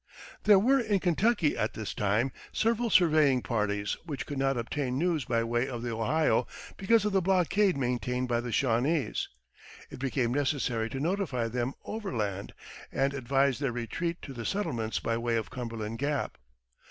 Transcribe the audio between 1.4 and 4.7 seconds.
at this time, several surveying parties which could not